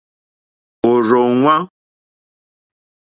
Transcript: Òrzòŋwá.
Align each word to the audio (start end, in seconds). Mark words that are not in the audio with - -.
Òrzòŋwá. 0.89 1.55